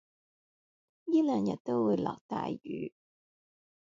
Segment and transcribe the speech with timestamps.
[1.05, 2.91] 依兩日都會落大雨